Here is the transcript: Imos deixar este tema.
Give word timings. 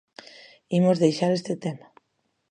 Imos 0.77 1.01
deixar 1.03 1.31
este 1.33 1.53
tema. 1.63 1.87